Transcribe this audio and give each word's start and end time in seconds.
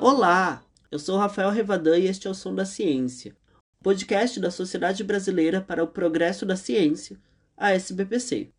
Olá, 0.00 0.64
eu 0.92 0.98
sou 0.98 1.18
Rafael 1.18 1.50
Revadan 1.50 1.98
e 1.98 2.06
este 2.06 2.28
é 2.28 2.30
o 2.30 2.34
Som 2.34 2.54
da 2.54 2.64
Ciência, 2.64 3.34
podcast 3.82 4.38
da 4.38 4.48
Sociedade 4.48 5.02
Brasileira 5.02 5.60
para 5.60 5.82
o 5.82 5.88
Progresso 5.88 6.46
da 6.46 6.54
Ciência, 6.54 7.18
a 7.56 7.72
SBPC. 7.72 8.52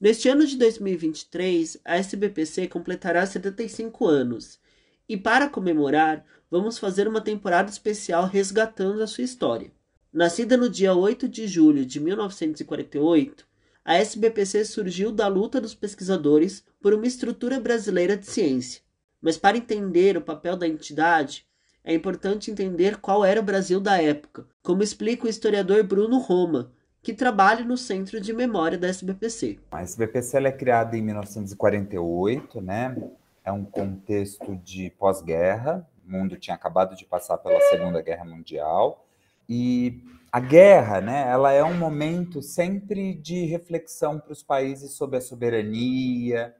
Neste 0.00 0.28
ano 0.28 0.46
de 0.46 0.56
2023, 0.56 1.78
a 1.84 1.96
SBPC 1.96 2.68
completará 2.68 3.26
75 3.26 4.06
anos 4.06 4.60
e, 5.08 5.16
para 5.16 5.48
comemorar, 5.48 6.24
vamos 6.48 6.78
fazer 6.78 7.08
uma 7.08 7.20
temporada 7.20 7.68
especial 7.68 8.26
resgatando 8.26 9.02
a 9.02 9.08
sua 9.08 9.24
história. 9.24 9.72
Nascida 10.12 10.56
no 10.56 10.70
dia 10.70 10.94
8 10.94 11.28
de 11.28 11.48
julho 11.48 11.84
de 11.84 11.98
1948, 11.98 13.44
a 13.84 13.96
SBPC 13.96 14.64
surgiu 14.64 15.10
da 15.10 15.26
luta 15.26 15.60
dos 15.60 15.74
pesquisadores 15.74 16.64
por 16.80 16.94
uma 16.94 17.06
estrutura 17.08 17.58
brasileira 17.58 18.16
de 18.16 18.26
ciência. 18.26 18.83
Mas 19.24 19.38
para 19.38 19.56
entender 19.56 20.18
o 20.18 20.20
papel 20.20 20.54
da 20.54 20.68
entidade, 20.68 21.46
é 21.82 21.94
importante 21.94 22.50
entender 22.50 22.98
qual 22.98 23.24
era 23.24 23.40
o 23.40 23.42
Brasil 23.42 23.80
da 23.80 23.98
época, 24.00 24.46
como 24.62 24.82
explica 24.82 25.24
o 25.24 25.30
historiador 25.30 25.82
Bruno 25.82 26.18
Roma, 26.18 26.70
que 27.02 27.14
trabalha 27.14 27.64
no 27.64 27.78
Centro 27.78 28.20
de 28.20 28.34
Memória 28.34 28.76
da 28.76 28.86
SBPC. 28.86 29.58
A 29.70 29.80
SBPC 29.80 30.36
é 30.36 30.52
criada 30.52 30.94
em 30.94 31.00
1948, 31.00 32.60
né? 32.60 32.94
É 33.42 33.50
um 33.50 33.64
contexto 33.64 34.56
de 34.56 34.90
pós-guerra, 34.90 35.88
o 36.06 36.12
mundo 36.12 36.36
tinha 36.36 36.54
acabado 36.54 36.94
de 36.94 37.06
passar 37.06 37.38
pela 37.38 37.58
Segunda 37.70 38.02
Guerra 38.02 38.26
Mundial 38.26 39.06
e 39.48 40.02
a 40.30 40.38
guerra, 40.38 41.00
né, 41.00 41.30
ela 41.30 41.50
é 41.50 41.64
um 41.64 41.78
momento 41.78 42.42
sempre 42.42 43.14
de 43.14 43.46
reflexão 43.46 44.18
para 44.18 44.32
os 44.32 44.42
países 44.42 44.92
sobre 44.92 45.16
a 45.16 45.20
soberania, 45.20 46.54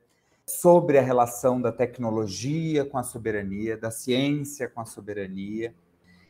sobre 0.46 0.98
a 0.98 1.02
relação 1.02 1.60
da 1.60 1.72
tecnologia 1.72 2.84
com 2.84 2.98
a 2.98 3.02
soberania, 3.02 3.76
da 3.76 3.90
ciência 3.90 4.68
com 4.68 4.80
a 4.80 4.84
soberania. 4.84 5.74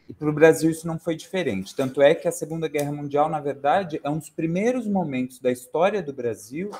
E 0.08 0.12
para 0.12 0.28
o 0.28 0.32
Brasil 0.32 0.70
isso 0.70 0.86
não 0.86 0.98
foi 0.98 1.16
diferente. 1.16 1.74
Tanto 1.74 2.00
é 2.02 2.14
que 2.14 2.28
a 2.28 2.32
Segunda 2.32 2.68
Guerra 2.68 2.92
Mundial, 2.92 3.28
na 3.28 3.40
verdade, 3.40 4.00
é 4.04 4.10
um 4.10 4.18
dos 4.18 4.30
primeiros 4.30 4.86
momentos 4.86 5.40
da 5.40 5.50
história 5.50 6.02
do 6.02 6.12
Brasil 6.12 6.70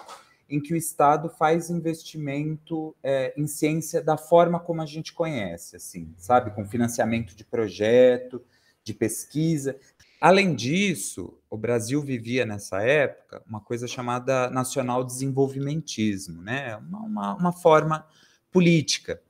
em 0.49 0.61
que 0.61 0.75
o 0.75 0.77
Estado 0.77 1.29
faz 1.29 1.71
investimento 1.71 2.95
é, 3.03 3.33
em 3.37 3.47
ciência 3.47 4.03
da 4.03 4.17
forma 4.17 4.61
como 4.61 4.83
a 4.83 4.87
gente 4.87 5.13
conhece, 5.13 5.77
assim, 5.77 6.15
sabe, 6.19 6.51
com 6.51 6.67
financiamento 6.67 7.35
de 7.35 7.45
projeto, 7.45 8.43
de 8.85 8.93
pesquisa. 8.93 9.77
Além 10.25 10.55
disso, 10.55 11.39
o 11.51 11.57
Brasil 11.59 12.01
vivia 12.01 12.47
nessa 12.47 12.81
época 12.81 13.43
uma 13.47 13.61
coisa 13.61 13.87
chamada 13.87 14.49
nacional 14.49 15.05
desenvolvimentismo, 15.05 16.41
né? 16.41 16.79
uma, 16.79 17.01
uma, 17.01 17.35
uma 17.35 17.53
forma 17.53 18.07
política 18.51 19.21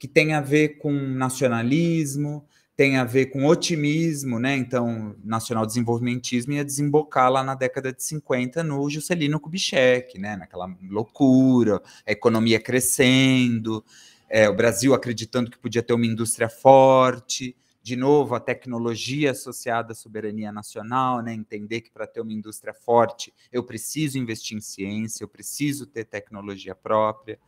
que 0.00 0.08
tem 0.08 0.34
a 0.34 0.40
ver 0.40 0.78
com 0.78 0.90
nacionalismo, 0.90 2.44
tem 2.74 2.96
a 2.96 3.04
ver 3.04 3.26
com 3.26 3.46
otimismo, 3.46 4.40
né? 4.40 4.56
Então, 4.56 5.14
nacional 5.22 5.64
desenvolvimentismo 5.64 6.54
ia 6.54 6.64
desembocar 6.64 7.30
lá 7.30 7.44
na 7.44 7.54
década 7.54 7.92
de 7.92 8.02
50 8.02 8.64
no 8.64 8.90
Juscelino 8.90 9.38
Kubitschek, 9.38 10.18
né? 10.18 10.34
Naquela 10.34 10.66
loucura, 10.90 11.80
a 12.04 12.10
economia 12.10 12.58
crescendo, 12.58 13.84
é, 14.28 14.48
o 14.48 14.56
Brasil 14.56 14.92
acreditando 14.92 15.52
que 15.52 15.58
podia 15.58 15.84
ter 15.84 15.92
uma 15.92 16.04
indústria 16.04 16.48
forte, 16.48 17.54
de 17.82 17.96
novo, 17.96 18.34
a 18.34 18.40
tecnologia 18.40 19.32
associada 19.32 19.92
à 19.92 19.94
soberania 19.94 20.52
nacional, 20.52 21.20
né? 21.20 21.34
entender 21.34 21.80
que 21.80 21.90
para 21.90 22.06
ter 22.06 22.20
uma 22.20 22.32
indústria 22.32 22.72
forte 22.72 23.34
eu 23.50 23.64
preciso 23.64 24.18
investir 24.18 24.56
em 24.56 24.60
ciência, 24.60 25.24
eu 25.24 25.28
preciso 25.28 25.84
ter 25.84 26.04
tecnologia 26.04 26.74
própria. 26.74 27.38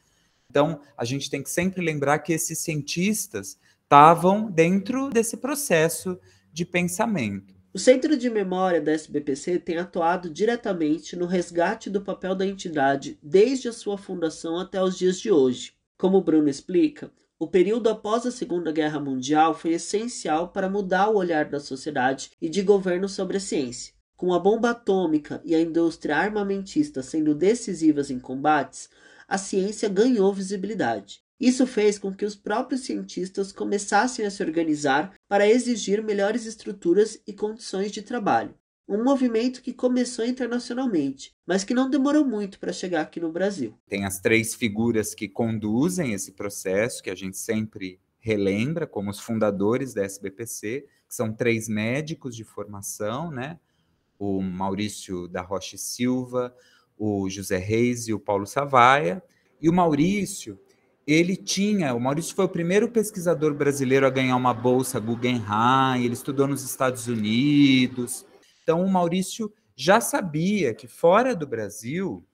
Então, 0.51 0.81
a 0.97 1.05
gente 1.05 1.31
tem 1.31 1.43
que 1.43 1.51
sempre 1.51 1.81
lembrar 1.83 2.19
que 2.19 2.33
esses 2.33 2.59
cientistas 2.59 3.59
estavam 3.83 4.51
dentro 4.51 5.09
desse 5.09 5.37
processo 5.37 6.19
de 6.53 6.65
pensamento. 6.65 7.55
O 7.73 7.79
Centro 7.79 8.17
de 8.17 8.31
Memória 8.31 8.81
da 8.81 8.93
SBPC 8.93 9.59
tem 9.59 9.79
atuado 9.79 10.31
diretamente 10.31 11.17
no 11.17 11.27
resgate 11.27 11.91
do 11.91 12.01
papel 12.01 12.35
da 12.35 12.47
entidade 12.47 13.19
desde 13.23 13.69
a 13.69 13.73
sua 13.73 13.99
fundação 13.99 14.59
até 14.59 14.83
os 14.83 14.97
dias 14.97 15.19
de 15.19 15.31
hoje. 15.31 15.75
Como 15.99 16.19
o 16.19 16.23
Bruno 16.23 16.49
explica, 16.49 17.11
o 17.45 17.47
período 17.47 17.91
após 17.91 18.25
a 18.25 18.31
Segunda 18.31 18.73
Guerra 18.73 18.99
Mundial 18.99 19.53
foi 19.53 19.75
essencial 19.75 20.49
para 20.49 20.67
mudar 20.67 21.11
o 21.11 21.17
olhar 21.17 21.45
da 21.45 21.61
sociedade 21.61 22.31
e 22.41 22.49
de 22.49 22.63
governo 22.63 23.07
sobre 23.07 23.37
a 23.37 23.41
ciência. 23.41 23.93
Com 24.17 24.33
a 24.33 24.39
bomba 24.39 24.71
atômica 24.71 25.43
e 25.45 25.55
a 25.55 25.61
indústria 25.61 26.17
armamentista 26.17 27.03
sendo 27.03 27.35
decisivas 27.35 28.11
em 28.11 28.19
combates, 28.19 28.89
a 29.29 29.37
ciência 29.37 29.91
ganhou 29.91 30.33
visibilidade. 30.33 31.21
Isso 31.39 31.67
fez 31.67 31.99
com 31.99 32.15
que 32.15 32.25
os 32.25 32.35
próprios 32.35 32.81
cientistas 32.81 33.53
começassem 33.53 34.25
a 34.25 34.31
se 34.31 34.43
organizar 34.43 35.13
para 35.29 35.47
exigir 35.47 36.03
melhores 36.03 36.47
estruturas 36.47 37.21
e 37.27 37.33
condições 37.35 37.93
de 37.93 38.01
trabalho. 38.01 38.55
Um 38.87 39.03
movimento 39.03 39.63
que 39.63 39.73
começou 39.73 40.27
internacionalmente, 40.27 41.35
mas 41.47 41.65
que 41.65 41.73
não 41.73 41.89
demorou 41.89 42.25
muito 42.25 42.59
para 42.59 42.73
chegar 42.73 43.01
aqui 43.01 43.19
no 43.19 43.33
Brasil. 43.33 43.79
Tem 43.89 44.05
as 44.05 44.21
três 44.21 44.55
figuras 44.55 45.15
que 45.15 45.27
conduzem 45.27 46.13
esse 46.13 46.33
processo, 46.33 47.03
que 47.03 47.09
a 47.09 47.15
gente 47.15 47.39
sempre 47.39 47.99
relembra 48.21 48.87
como 48.87 49.11
os 49.11 49.21
fundadores 49.21 49.95
da 49.95 50.03
SBPC, 50.03 50.87
que 51.09 51.15
são 51.15 51.33
três 51.33 51.69
médicos 51.69 52.37
de 52.37 52.45
formação, 52.45 53.31
né? 53.31 53.59
O 54.19 54.41
Maurício 54.43 55.29
da 55.29 55.43
Rocha 55.43 55.77
Silva, 55.79 56.55
o 56.99 57.29
José 57.29 57.59
Reis 57.59 58.09
e 58.09 58.15
o 58.15 58.21
Paulo 58.21 58.47
Savaia. 58.47 59.23
E 59.61 59.69
o 59.69 59.73
Maurício, 59.73 60.59
ele 61.07 61.37
tinha, 61.37 61.95
o 61.95 62.01
Maurício 62.01 62.35
foi 62.35 62.45
o 62.45 62.49
primeiro 62.49 62.91
pesquisador 62.91 63.55
brasileiro 63.55 64.07
a 64.07 64.11
ganhar 64.11 64.37
uma 64.37 64.55
bolsa 64.55 64.99
Guggenheim, 64.99 66.05
ele 66.05 66.15
estudou 66.15 66.47
nos 66.47 66.63
Estados 66.63 67.07
Unidos, 67.07 68.27
então, 68.65 68.83
o 68.83 68.91
Maurício 68.91 69.53
já 69.77 70.01
sabia 70.01 70.75
que 70.75 70.89
fora 70.89 71.37
do 71.37 71.47
Brasil, 71.47 72.27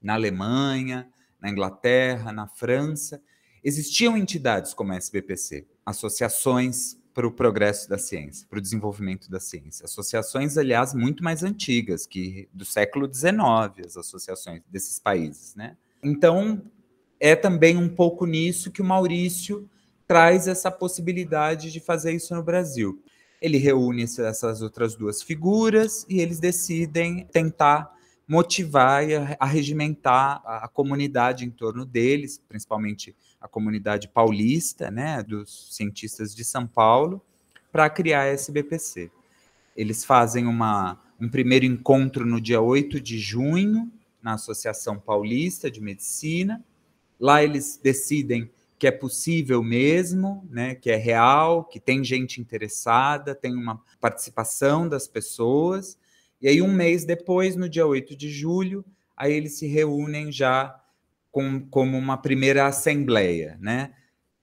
na 0.00 0.14
Alemanha, 0.14 1.08
na 1.40 1.48
Inglaterra, 1.48 2.30
na 2.30 2.46
França, 2.46 3.22
existiam 3.64 4.16
entidades 4.16 4.74
como 4.74 4.92
a 4.92 4.96
SBPC, 4.96 5.66
associações 5.86 6.98
para 7.14 7.26
o 7.26 7.32
progresso 7.32 7.88
da 7.88 7.96
ciência, 7.96 8.46
para 8.48 8.58
o 8.58 8.62
desenvolvimento 8.62 9.30
da 9.30 9.40
ciência. 9.40 9.86
Associações, 9.86 10.58
aliás, 10.58 10.92
muito 10.92 11.24
mais 11.24 11.42
antigas, 11.42 12.06
que 12.06 12.48
do 12.52 12.66
século 12.66 13.12
XIX, 13.12 13.86
as 13.86 13.96
associações 13.96 14.62
desses 14.68 14.98
países. 14.98 15.54
Né? 15.56 15.74
Então, 16.02 16.62
é 17.18 17.34
também 17.34 17.78
um 17.78 17.88
pouco 17.88 18.26
nisso 18.26 18.70
que 18.70 18.82
o 18.82 18.84
Maurício 18.84 19.68
traz 20.06 20.46
essa 20.46 20.70
possibilidade 20.70 21.72
de 21.72 21.80
fazer 21.80 22.12
isso 22.12 22.34
no 22.34 22.42
Brasil. 22.42 23.02
Ele 23.40 23.58
reúne 23.58 24.02
essas 24.02 24.62
outras 24.62 24.94
duas 24.94 25.22
figuras 25.22 26.04
e 26.08 26.20
eles 26.20 26.40
decidem 26.40 27.24
tentar 27.26 27.96
motivar 28.28 29.08
e 29.08 29.14
arregimentar 29.40 30.42
a, 30.44 30.68
comunidade 30.68 31.46
em 31.46 31.50
torno 31.50 31.86
deles, 31.86 32.38
principalmente 32.46 33.16
a 33.40 33.48
comunidade 33.48 34.06
paulista, 34.08 34.90
né, 34.90 35.22
dos 35.22 35.74
cientistas 35.74 36.34
de 36.34 36.44
São 36.44 36.66
Paulo, 36.66 37.22
para 37.72 37.88
criar 37.88 38.22
a 38.22 38.26
SBPC. 38.26 39.10
Eles 39.74 40.04
fazem 40.04 40.46
uma, 40.46 41.00
um 41.18 41.28
primeiro 41.28 41.64
encontro 41.64 42.26
no 42.26 42.38
dia 42.38 42.60
8 42.60 43.00
de 43.00 43.18
junho, 43.18 43.90
na 44.20 44.34
Associação 44.34 44.98
Paulista 44.98 45.70
de 45.70 45.80
Medicina. 45.80 46.62
Lá 47.18 47.42
eles 47.42 47.80
decidem 47.82 48.50
que 48.78 48.86
é 48.86 48.90
possível 48.90 49.62
mesmo, 49.62 50.46
né, 50.50 50.74
que 50.74 50.90
é 50.90 50.96
real, 50.96 51.64
que 51.64 51.80
tem 51.80 52.04
gente 52.04 52.40
interessada, 52.40 53.34
tem 53.34 53.54
uma 53.54 53.82
participação 54.00 54.88
das 54.88 55.08
pessoas. 55.08 55.98
E 56.40 56.48
aí, 56.48 56.62
um 56.62 56.72
mês 56.72 57.04
depois, 57.04 57.56
no 57.56 57.68
dia 57.68 57.86
8 57.86 58.16
de 58.16 58.30
julho, 58.30 58.84
aí 59.16 59.32
eles 59.32 59.58
se 59.58 59.66
reúnem 59.66 60.30
já 60.30 60.80
com, 61.30 61.60
como 61.68 61.98
uma 61.98 62.16
primeira 62.16 62.66
assembleia, 62.66 63.58
né? 63.60 63.94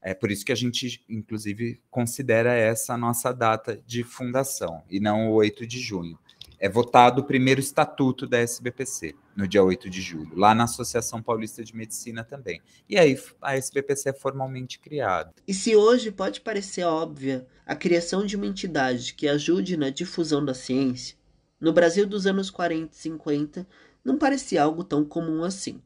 É 0.02 0.14
por 0.14 0.30
isso 0.30 0.46
que 0.46 0.52
a 0.52 0.56
gente, 0.56 1.04
inclusive, 1.10 1.82
considera 1.90 2.54
essa 2.54 2.94
a 2.94 2.98
nossa 2.98 3.34
data 3.34 3.82
de 3.88 4.04
fundação, 4.04 4.84
e 4.90 5.00
não 5.00 5.30
o 5.30 5.34
8 5.34 5.66
de 5.66 5.80
junho 5.80 6.20
é 6.60 6.70
votado 6.70 7.22
o 7.22 7.26
primeiro 7.26 7.60
estatuto 7.60 8.26
da 8.26 8.40
SBPC, 8.40 9.16
no 9.36 9.48
dia 9.48 9.64
8 9.64 9.90
de 9.90 10.02
julho, 10.02 10.32
lá 10.36 10.56
na 10.56 10.64
Associação 10.64 11.22
Paulista 11.22 11.64
de 11.64 11.76
Medicina 11.76 12.24
também. 12.24 12.62
E 12.88 12.98
aí 12.98 13.20
a 13.42 13.56
SBPC 13.56 14.10
é 14.10 14.14
formalmente 14.14 14.80
criada. 14.80 15.34
E 15.48 15.54
se 15.54 15.76
hoje 15.76 16.12
pode 16.12 16.42
parecer 16.42 16.84
óbvia 16.86 17.46
a 17.66 17.76
criação 17.76 18.26
de 18.26 18.36
uma 18.36 18.46
entidade 18.46 19.14
que 19.14 19.28
ajude 19.28 19.76
na 19.76 19.90
difusão 19.90 20.44
da 20.44 20.54
ciência, 20.54 21.18
no 21.60 21.74
Brasil 21.74 22.08
dos 22.08 22.26
anos 22.26 22.50
40 22.50 22.94
e 22.94 22.98
50 22.98 23.68
não 24.04 24.18
parecia 24.18 24.64
algo 24.64 24.84
tão 24.84 25.04
comum 25.04 25.44
assim. 25.44 25.82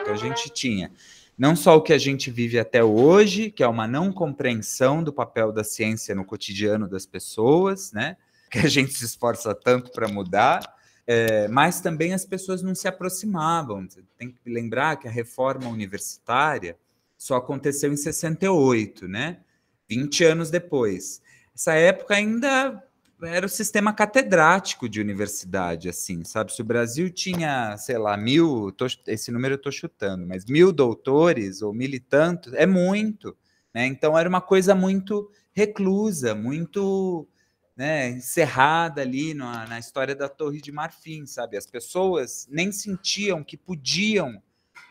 Então 0.00 0.14
a 0.14 0.16
gente 0.16 0.48
tinha 0.48 0.90
não 1.38 1.54
só 1.54 1.76
o 1.76 1.82
que 1.82 1.92
a 1.92 1.98
gente 1.98 2.32
vive 2.32 2.58
até 2.58 2.82
hoje, 2.82 3.48
que 3.48 3.62
é 3.62 3.68
uma 3.68 3.86
não 3.86 4.12
compreensão 4.12 5.04
do 5.04 5.12
papel 5.12 5.52
da 5.52 5.62
ciência 5.62 6.12
no 6.14 6.24
cotidiano 6.24 6.88
das 6.88 7.06
pessoas, 7.06 7.92
né? 7.92 8.16
Que 8.50 8.60
a 8.60 8.66
gente 8.66 8.94
se 8.94 9.04
esforça 9.04 9.54
tanto 9.54 9.92
para 9.92 10.08
mudar, 10.08 10.74
é, 11.06 11.46
mas 11.48 11.82
também 11.82 12.14
as 12.14 12.24
pessoas 12.24 12.62
não 12.62 12.74
se 12.74 12.88
aproximavam. 12.88 13.86
Tem 14.16 14.30
que 14.30 14.50
lembrar 14.50 14.96
que 14.96 15.06
a 15.06 15.10
reforma 15.10 15.68
universitária 15.68 16.74
só 17.18 17.36
aconteceu 17.36 17.92
em 17.92 17.96
68, 17.96 19.06
né? 19.06 19.40
20 19.86 20.24
anos 20.24 20.50
depois. 20.50 21.20
Essa 21.54 21.74
época 21.74 22.14
ainda 22.14 22.82
era 23.22 23.46
o 23.46 23.48
sistema 23.48 23.92
catedrático 23.92 24.88
de 24.88 25.00
universidade, 25.00 25.88
assim, 25.88 26.24
sabe? 26.24 26.52
Se 26.52 26.62
o 26.62 26.64
Brasil 26.64 27.10
tinha, 27.10 27.76
sei 27.76 27.98
lá, 27.98 28.16
mil, 28.16 28.70
tô, 28.72 28.86
esse 29.06 29.32
número 29.32 29.54
eu 29.54 29.58
estou 29.58 29.72
chutando, 29.72 30.26
mas 30.26 30.44
mil 30.44 30.72
doutores 30.72 31.60
ou 31.62 31.72
mil 31.72 31.90
e 31.90 31.98
tantos, 31.98 32.52
é 32.52 32.66
muito, 32.66 33.36
né? 33.74 33.86
Então 33.86 34.16
era 34.16 34.28
uma 34.28 34.40
coisa 34.40 34.74
muito 34.74 35.30
reclusa, 35.52 36.34
muito 36.34 37.26
né, 37.76 38.10
encerrada 38.10 39.02
ali 39.02 39.34
na, 39.34 39.66
na 39.66 39.78
história 39.78 40.14
da 40.14 40.28
Torre 40.28 40.60
de 40.60 40.70
Marfim, 40.70 41.26
sabe? 41.26 41.56
As 41.56 41.66
pessoas 41.66 42.46
nem 42.50 42.70
sentiam 42.72 43.42
que 43.42 43.56
podiam 43.56 44.42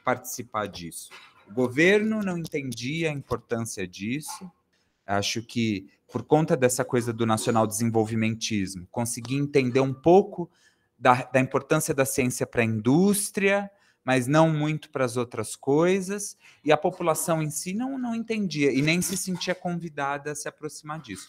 participar 0.04 0.68
disso. 0.68 1.10
O 1.50 1.54
governo 1.54 2.22
não 2.22 2.38
entendia 2.38 3.10
a 3.10 3.14
importância 3.14 3.88
disso. 3.88 4.50
Acho 5.06 5.42
que 5.42 5.90
por 6.12 6.24
conta 6.24 6.56
dessa 6.56 6.86
coisa 6.86 7.12
do 7.12 7.26
nacional 7.26 7.68
desenvolvimentismo, 7.68 8.88
consegui 8.92 9.36
entender 9.36 9.80
um 9.80 9.94
pouco 9.94 10.50
da, 10.98 11.24
da 11.24 11.40
importância 11.40 11.94
da 11.94 12.06
ciência 12.06 12.48
para 12.48 12.62
a 12.62 12.66
indústria, 12.66 13.70
mas 14.04 14.26
não 14.26 14.50
muito 14.50 14.90
para 14.90 15.04
as 15.04 15.18
outras 15.18 15.56
coisas, 15.56 16.38
e 16.64 16.72
a 16.72 16.78
população 16.78 17.44
em 17.44 17.50
si 17.50 17.74
não, 17.74 17.98
não 17.98 18.16
entendia 18.16 18.72
e 18.72 18.82
nem 18.82 19.02
se 19.02 19.18
sentia 19.18 19.54
convidada 19.54 20.32
a 20.32 20.36
se 20.36 20.48
aproximar 20.48 21.02
disso. 21.02 21.28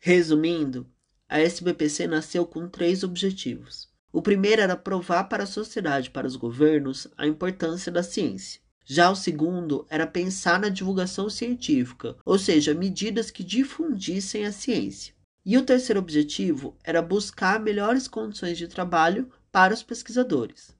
Resumindo, 0.00 0.86
a 1.28 1.38
SBPC 1.38 2.06
nasceu 2.06 2.46
com 2.46 2.68
três 2.68 3.02
objetivos. 3.04 3.92
O 4.10 4.22
primeiro 4.22 4.62
era 4.62 4.76
provar 4.76 5.24
para 5.24 5.42
a 5.42 5.46
sociedade 5.46 6.10
para 6.10 6.26
os 6.26 6.36
governos 6.36 7.08
a 7.18 7.26
importância 7.26 7.90
da 7.90 8.02
ciência. 8.02 8.60
Já 8.86 9.10
o 9.10 9.16
segundo 9.16 9.86
era 9.88 10.06
pensar 10.06 10.60
na 10.60 10.68
divulgação 10.68 11.30
científica, 11.30 12.16
ou 12.24 12.38
seja, 12.38 12.74
medidas 12.74 13.30
que 13.30 13.42
difundissem 13.42 14.44
a 14.44 14.52
ciência. 14.52 15.14
E 15.44 15.56
o 15.56 15.64
terceiro 15.64 16.00
objetivo 16.00 16.76
era 16.84 17.00
buscar 17.00 17.60
melhores 17.60 18.06
condições 18.06 18.58
de 18.58 18.68
trabalho 18.68 19.30
para 19.50 19.72
os 19.72 19.82
pesquisadores. 19.82 20.74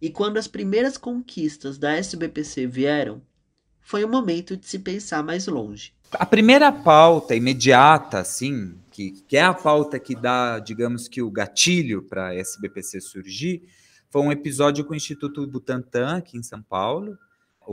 E 0.00 0.08
quando 0.08 0.38
as 0.38 0.48
primeiras 0.48 0.96
conquistas 0.96 1.76
da 1.76 1.92
SBPC 1.92 2.66
vieram, 2.66 3.20
foi 3.80 4.04
o 4.04 4.08
momento 4.08 4.56
de 4.56 4.66
se 4.66 4.78
pensar 4.78 5.22
mais 5.22 5.46
longe. 5.46 5.92
A 6.12 6.24
primeira 6.24 6.72
pauta 6.72 7.34
imediata, 7.34 8.18
assim, 8.18 8.74
que, 8.90 9.12
que 9.28 9.36
é 9.36 9.42
a 9.42 9.54
pauta 9.54 9.98
que 9.98 10.14
dá, 10.14 10.58
digamos 10.58 11.08
que 11.08 11.22
o 11.22 11.30
gatilho 11.30 12.02
para 12.02 12.28
a 12.28 12.34
SBPC 12.34 13.00
surgir, 13.00 13.62
foi 14.08 14.22
um 14.22 14.32
episódio 14.32 14.84
com 14.84 14.92
o 14.92 14.96
Instituto 14.96 15.46
Butantan, 15.46 16.16
aqui 16.16 16.36
em 16.36 16.42
São 16.42 16.62
Paulo, 16.62 17.16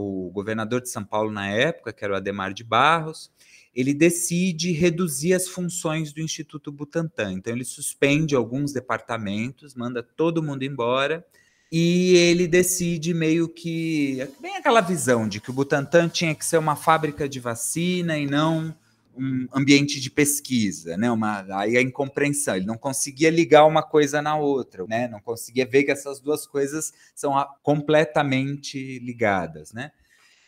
o 0.00 0.30
governador 0.30 0.80
de 0.80 0.88
São 0.88 1.04
Paulo 1.04 1.32
na 1.32 1.48
época, 1.48 1.92
que 1.92 2.04
era 2.04 2.14
o 2.14 2.16
Ademar 2.16 2.54
de 2.54 2.62
Barros, 2.62 3.32
ele 3.74 3.92
decide 3.92 4.70
reduzir 4.70 5.34
as 5.34 5.48
funções 5.48 6.12
do 6.12 6.20
Instituto 6.20 6.70
Butantan. 6.70 7.32
Então, 7.32 7.52
ele 7.52 7.64
suspende 7.64 8.36
alguns 8.36 8.72
departamentos, 8.72 9.74
manda 9.74 10.00
todo 10.00 10.42
mundo 10.42 10.62
embora, 10.62 11.26
e 11.70 12.14
ele 12.16 12.46
decide 12.46 13.12
meio 13.12 13.48
que. 13.48 14.26
Bem 14.40 14.56
aquela 14.56 14.80
visão 14.80 15.28
de 15.28 15.40
que 15.40 15.50
o 15.50 15.52
Butantan 15.52 16.08
tinha 16.08 16.34
que 16.34 16.44
ser 16.44 16.58
uma 16.58 16.76
fábrica 16.76 17.28
de 17.28 17.40
vacina 17.40 18.16
e 18.16 18.24
não 18.26 18.74
um 19.18 19.48
ambiente 19.52 20.00
de 20.00 20.10
pesquisa, 20.10 20.96
né? 20.96 21.10
Uma, 21.10 21.44
aí 21.58 21.76
a 21.76 21.82
incompreensão, 21.82 22.56
ele 22.56 22.66
não 22.66 22.78
conseguia 22.78 23.30
ligar 23.30 23.64
uma 23.66 23.82
coisa 23.82 24.22
na 24.22 24.36
outra, 24.36 24.86
né? 24.86 25.08
Não 25.08 25.20
conseguia 25.20 25.66
ver 25.66 25.84
que 25.84 25.90
essas 25.90 26.20
duas 26.20 26.46
coisas 26.46 26.92
são 27.14 27.34
completamente 27.62 28.98
ligadas, 29.00 29.72
né? 29.72 29.90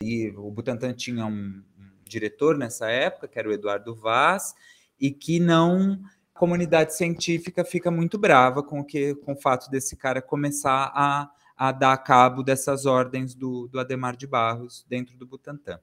E 0.02 0.32
o 0.37 0.50
Butantan 0.50 0.94
tinha 0.94 1.26
um, 1.26 1.62
um 1.78 1.90
diretor 2.05 2.56
nessa 2.56 2.88
época, 2.88 3.28
que 3.28 3.38
era 3.38 3.49
o 3.49 3.52
Eduardo 3.52 3.94
Vaz, 3.94 4.55
e 4.99 5.11
que 5.11 5.40
não 5.40 6.00
a 6.34 6.38
comunidade 6.38 6.96
científica 6.96 7.64
fica 7.64 7.90
muito 7.90 8.19
brava 8.19 8.62
com 8.62 8.81
o 8.81 8.84
que 8.84 9.14
com 9.16 9.32
o 9.32 9.40
fato 9.40 9.70
desse 9.70 9.96
cara 9.96 10.23
começar 10.23 10.90
a, 10.94 11.31
a 11.56 11.73
dar 11.73 11.99
cabo 11.99 12.43
dessas 12.43 12.87
ordens 12.87 13.34
do, 13.34 13.69
do 13.69 13.81
Ademar 13.81 14.16
de 14.16 14.26
Barros 14.26 14.87
dentro 14.88 15.16
do 15.19 15.26
Butantan. 15.26 15.78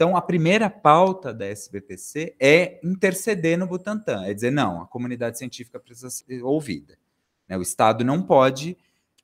Então, 0.00 0.16
a 0.16 0.22
primeira 0.22 0.70
pauta 0.70 1.30
da 1.30 1.44
SBPC 1.44 2.34
é 2.40 2.80
interceder 2.82 3.58
no 3.58 3.66
Butantan, 3.66 4.24
é 4.24 4.32
dizer, 4.32 4.50
não, 4.50 4.80
a 4.80 4.86
comunidade 4.86 5.36
científica 5.36 5.78
precisa 5.78 6.08
ser 6.08 6.42
ouvida. 6.42 6.96
Né? 7.46 7.58
O 7.58 7.60
Estado 7.60 8.02
não 8.02 8.22
pode 8.22 8.78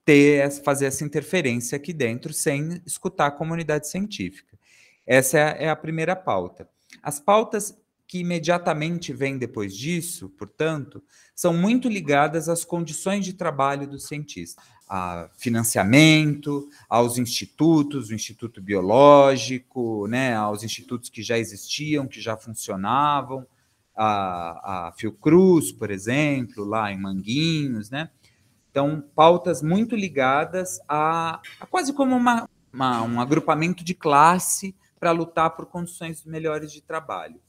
ter, 0.04 0.50
fazer 0.62 0.84
essa 0.84 1.02
interferência 1.02 1.76
aqui 1.76 1.94
dentro 1.94 2.30
sem 2.34 2.82
escutar 2.84 3.28
a 3.28 3.30
comunidade 3.30 3.88
científica. 3.88 4.58
Essa 5.06 5.38
é 5.38 5.70
a 5.70 5.76
primeira 5.76 6.14
pauta. 6.14 6.68
As 7.02 7.18
pautas 7.18 7.74
que 8.06 8.18
imediatamente 8.18 9.14
vêm 9.14 9.38
depois 9.38 9.74
disso, 9.74 10.28
portanto, 10.28 11.02
são 11.34 11.54
muito 11.54 11.88
ligadas 11.88 12.50
às 12.50 12.66
condições 12.66 13.24
de 13.24 13.32
trabalho 13.32 13.88
do 13.88 13.98
cientista 13.98 14.62
a 14.88 15.28
financiamento, 15.36 16.68
aos 16.88 17.18
institutos, 17.18 18.10
o 18.10 18.14
Instituto 18.14 18.60
Biológico, 18.60 20.06
né, 20.06 20.34
aos 20.34 20.62
institutos 20.62 21.08
que 21.08 21.22
já 21.22 21.36
existiam, 21.38 22.06
que 22.06 22.20
já 22.20 22.36
funcionavam, 22.36 23.46
a, 23.96 24.88
a 24.88 24.92
Fiocruz, 24.92 25.72
por 25.72 25.90
exemplo, 25.90 26.64
lá 26.64 26.92
em 26.92 26.98
Manguinhos, 26.98 27.90
né? 27.90 28.10
Então, 28.70 29.02
pautas 29.14 29.62
muito 29.62 29.96
ligadas 29.96 30.78
a, 30.86 31.40
a 31.58 31.66
quase 31.66 31.94
como 31.94 32.14
uma, 32.14 32.46
uma, 32.70 33.02
um 33.02 33.20
agrupamento 33.20 33.82
de 33.82 33.94
classe 33.94 34.76
para 35.00 35.12
lutar 35.12 35.50
por 35.56 35.64
condições 35.64 36.24
melhores 36.26 36.70
de 36.70 36.82
trabalho. 36.82 37.40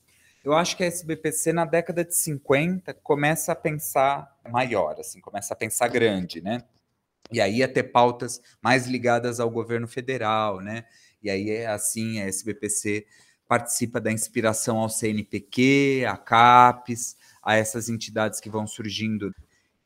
Eu 0.41 0.53
acho 0.53 0.77
que 0.77 0.83
a 0.83 0.87
SBPC, 0.87 1.51
na 1.51 1.65
década 1.65 2.05
de 2.05 2.15
50, 2.15 2.93
começa 2.93 3.51
a 3.51 3.55
pensar 3.55 4.33
maior, 4.49 4.95
assim, 4.97 5.19
começa 5.19 5.53
a 5.53 5.57
pensar 5.57 5.89
grande, 5.89 6.39
né? 6.41 6.63
E 7.31 7.41
aí 7.41 7.57
ia 7.57 7.67
ter 7.67 7.83
pautas 7.83 8.41
mais 8.61 8.87
ligadas 8.87 9.39
ao 9.39 9.49
governo 9.49 9.87
federal, 9.87 10.61
né? 10.61 10.85
E 11.21 11.29
aí 11.29 11.49
é 11.49 11.67
assim, 11.67 12.19
a 12.21 12.27
SBPC 12.27 13.05
participa 13.47 13.99
da 13.99 14.11
inspiração 14.11 14.77
ao 14.77 14.89
CNPq, 14.89 16.05
a 16.07 16.17
CAPES, 16.17 17.15
a 17.41 17.55
essas 17.55 17.89
entidades 17.89 18.39
que 18.39 18.49
vão 18.49 18.67
surgindo. 18.67 19.33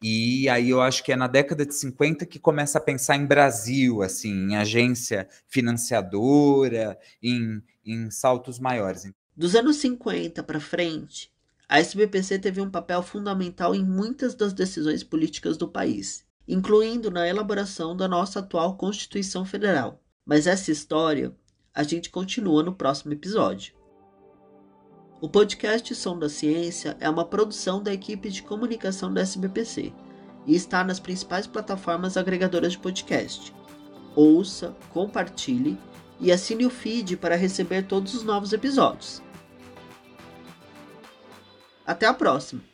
E 0.02 0.50
aí 0.50 0.72
eu 0.72 0.82
acho 0.82 1.04
que 1.04 1.12
é 1.12 1.16
na 1.16 1.28
década 1.28 1.64
de 1.64 1.76
50 1.76 2.26
que 2.26 2.40
começa 2.40 2.80
a 2.80 2.82
pensar 2.82 3.16
em 3.16 3.26
Brasil, 3.26 4.02
assim, 4.02 4.32
em 4.32 4.56
agência 4.56 5.28
financiadora, 5.48 6.98
em, 7.22 7.62
em 7.86 8.10
saltos 8.10 8.60
maiores. 8.60 9.12
Dos 9.38 9.56
anos 9.56 9.78
50 9.78 10.42
para 10.42 10.60
frente, 10.60 11.32
a 11.70 11.80
SBPC 11.80 12.40
teve 12.40 12.60
um 12.62 12.70
papel 12.70 13.04
fundamental 13.04 13.76
em 13.76 13.86
muitas 13.86 14.34
das 14.34 14.54
decisões 14.54 15.04
políticas 15.04 15.56
do 15.56 15.68
país 15.68 16.26
incluindo 16.52 17.10
na 17.10 17.26
elaboração 17.26 17.96
da 17.96 18.10
nossa 18.10 18.40
atual 18.40 18.76
Constituição 18.76 19.46
Federal. 19.46 20.04
Mas 20.26 20.48
essa 20.48 20.70
história 20.70 21.34
a 21.74 21.82
gente 21.82 22.10
continua 22.10 22.62
no 22.62 22.76
próximo 22.76 23.14
episódio. 23.14 23.74
O 25.22 25.30
podcast 25.30 25.96
Som 25.96 26.20
da 26.20 26.28
Ciência 26.28 26.98
é 27.00 27.10
uma 27.10 27.24
produção 27.24 27.82
da 27.82 27.94
equipe 27.94 28.30
de 28.30 28.44
comunicação 28.44 29.14
da 29.14 29.22
SBPC 29.22 29.94
e 30.46 30.54
está 30.54 30.84
nas 30.84 31.00
principais 31.00 31.48
plataformas 31.48 32.18
agregadoras 32.18 32.74
de 32.74 32.80
podcast. 32.80 33.54
Ouça, 34.14 34.76
compartilhe 34.90 35.78
e 36.20 36.34
assine 36.34 36.66
o 36.66 36.70
feed 36.70 37.16
para 37.16 37.38
receber 37.38 37.84
todos 37.84 38.14
os 38.14 38.24
novos 38.24 38.52
episódios. 38.52 39.22
Até 41.86 42.08
a 42.08 42.14
próxima! 42.14 42.71